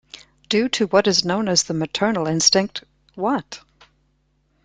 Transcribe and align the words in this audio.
Due 0.49 0.67
to 0.67 0.87
what 0.87 1.05
is 1.05 1.23
known 1.23 1.47
as 1.47 1.61
the 1.65 1.75
maternal 1.75 2.25
instinct, 2.25 2.83
what? 3.13 3.59